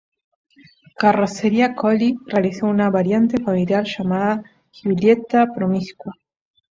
Carrozzeria 0.95 1.75
Colli 1.75 2.17
realizó 2.25 2.65
una 2.65 2.89
variante 2.89 3.37
familiar 3.39 3.83
llamada 3.85 4.41
Giulietta 4.71 5.45
Promiscua. 5.53 6.15